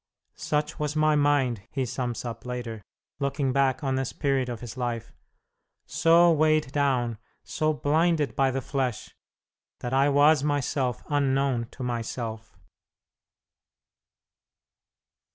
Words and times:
"Such 0.37 0.79
was 0.79 0.95
my 0.95 1.15
mind," 1.15 1.61
he 1.69 1.85
sums 1.85 2.25
up 2.25 2.43
later, 2.43 2.81
looking 3.19 3.53
back 3.53 3.83
on 3.83 3.93
this 3.93 4.13
period 4.13 4.49
of 4.49 4.59
his 4.61 4.75
life, 4.75 5.11
"so 5.85 6.31
weighed 6.31 6.71
down, 6.71 7.19
so 7.43 7.71
blinded 7.71 8.35
by 8.35 8.49
the 8.49 8.61
flesh, 8.61 9.13
that 9.81 9.93
I 9.93 10.09
was 10.09 10.43
myself 10.43 11.03
unknown 11.07 11.67
to 11.73 11.83
myself." 11.83 12.57